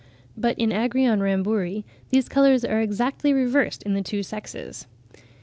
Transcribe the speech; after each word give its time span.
But 0.35 0.57
in 0.57 0.71
Agrion 0.71 1.19
Ramburii 1.21 1.83
these 2.09 2.27
colours 2.27 2.65
are 2.65 2.81
exactly 2.81 3.33
reversed 3.33 3.83
in 3.83 3.93
the 3.93 4.01
two 4.01 4.23
sexes. 4.23 4.87
(51. 5.09 5.13
Walsh, 5.13 5.19
ibid. 5.21 5.29